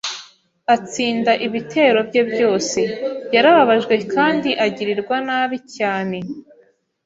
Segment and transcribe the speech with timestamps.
[0.75, 2.79] atsinda ibitero bye byose.
[3.35, 6.17] Yarababajwe kandi agirirwa nabi cyane